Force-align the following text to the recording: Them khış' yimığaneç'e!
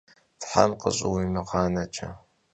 Them 0.51 0.71
khış' 0.81 1.03
yimığaneç'e! 1.15 2.09